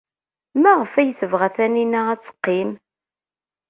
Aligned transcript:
Maɣef 0.61 0.93
ay 0.95 1.09
tebɣa 1.19 1.49
Taninna 1.55 2.01
ad 2.13 2.21
teqqim? 2.21 2.71